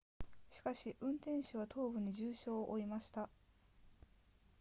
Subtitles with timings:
[0.49, 3.29] しかし運転手は頭部に重傷を負いました